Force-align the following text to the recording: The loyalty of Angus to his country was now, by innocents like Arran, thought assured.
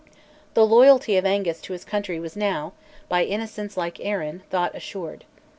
The 0.55 0.65
loyalty 0.65 1.15
of 1.17 1.27
Angus 1.27 1.61
to 1.61 1.73
his 1.73 1.85
country 1.85 2.19
was 2.19 2.35
now, 2.35 2.73
by 3.07 3.23
innocents 3.23 3.77
like 3.77 3.99
Arran, 4.03 4.41
thought 4.49 4.73
assured. 4.73 5.25